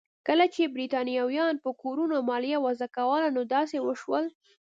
کله 0.27 0.45
چې 0.53 0.73
برېټانویانو 0.75 1.61
په 1.65 1.69
کورونو 1.81 2.15
مالیه 2.29 2.57
وضع 2.65 2.87
کوله 2.95 3.27
نو 3.35 3.41
داسې 3.55 3.77
وشول. 3.81 4.25